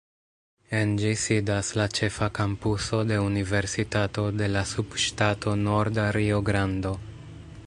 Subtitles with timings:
[0.77, 7.01] En ĝi sidas la ĉefa kampuso de Universitato de la Subŝtato Norda Rio-Grando.